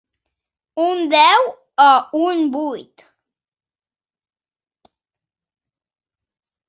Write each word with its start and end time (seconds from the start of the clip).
Un 0.85 1.03
deu 1.11 1.43
o 1.89 1.91
un 2.21 2.41
vuit. 2.55 3.05